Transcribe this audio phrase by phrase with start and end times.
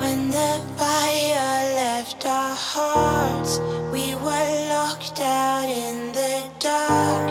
[0.00, 3.58] When the fire left our hearts,
[3.92, 7.30] we were locked out in the dark.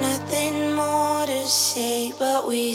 [0.00, 2.74] Nothing more to say, but we.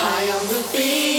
[0.00, 1.09] high on the beat.